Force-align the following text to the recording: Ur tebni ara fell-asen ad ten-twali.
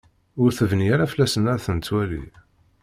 Ur 0.41 0.49
tebni 0.57 0.87
ara 0.93 1.11
fell-asen 1.11 1.49
ad 1.53 1.61
ten-twali. 1.63 2.23